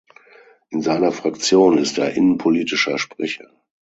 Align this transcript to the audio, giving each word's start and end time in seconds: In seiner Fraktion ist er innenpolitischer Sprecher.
In 0.69 0.81
seiner 0.81 1.11
Fraktion 1.11 1.77
ist 1.77 1.99
er 1.99 2.15
innenpolitischer 2.15 2.97
Sprecher. 2.97 3.51